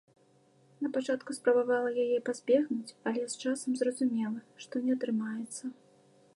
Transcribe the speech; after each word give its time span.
На 0.85 0.89
пачатку 0.95 1.35
спрабавала 1.39 1.91
яе 2.05 2.17
пазбегнуць, 2.29 2.95
але 3.11 3.21
з 3.33 3.45
часам 3.45 3.71
зразумела, 3.83 4.39
што 4.65 4.73
не 4.87 4.91
атрымаецца. 4.99 5.63